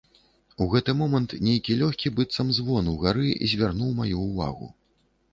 [0.63, 4.71] У гэты момант нейкі лёгкі быццам звон угары звярнуў маю ўвагу.